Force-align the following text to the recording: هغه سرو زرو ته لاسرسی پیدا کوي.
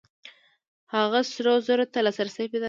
هغه 0.93 1.19
سرو 1.31 1.53
زرو 1.67 1.85
ته 1.93 1.99
لاسرسی 2.05 2.39
پیدا 2.51 2.57
کوي. 2.57 2.59